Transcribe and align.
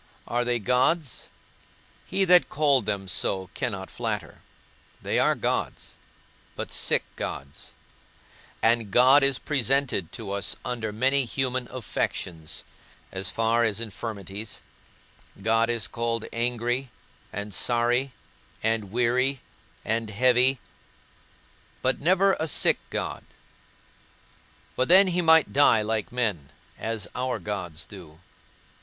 Are 0.27 0.43
they 0.43 0.57
gods? 0.57 1.29
He 2.07 2.25
that 2.25 2.49
called 2.49 2.87
them 2.87 3.07
so 3.07 3.51
cannot 3.53 3.91
flatter. 3.91 4.41
They 4.99 5.19
are 5.19 5.35
gods, 5.35 5.95
but 6.55 6.71
sick 6.71 7.03
gods; 7.15 7.73
and 8.63 8.89
God 8.89 9.21
is 9.21 9.37
presented 9.37 10.11
to 10.13 10.31
us 10.31 10.55
under 10.65 10.91
many 10.91 11.25
human 11.25 11.67
affections, 11.69 12.63
as 13.11 13.29
far 13.29 13.63
as 13.63 13.79
infirmities: 13.79 14.61
God 15.39 15.69
is 15.69 15.87
called 15.87 16.25
angry, 16.33 16.89
and 17.31 17.53
sorry, 17.53 18.11
and 18.63 18.91
weary, 18.91 19.39
and 19.85 20.09
heavy, 20.09 20.57
but 21.83 21.99
never 21.99 22.35
a 22.39 22.47
sick 22.47 22.79
God; 22.89 23.23
for 24.75 24.87
then 24.87 25.09
he 25.09 25.21
might 25.21 25.53
die 25.53 25.83
like 25.83 26.11
men, 26.11 26.49
as 26.79 27.07
our 27.13 27.37
gods 27.37 27.85
do. 27.85 28.19